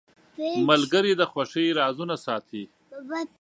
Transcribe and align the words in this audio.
ملګری 0.69 1.13
د 1.19 1.23
خوښۍ 1.31 1.67
رازونه 1.79 2.15
ساتي. 2.25 2.63